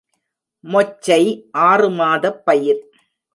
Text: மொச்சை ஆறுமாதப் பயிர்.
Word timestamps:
மொச்சை 0.63 1.49
ஆறுமாதப் 1.57 2.41
பயிர். 2.45 2.81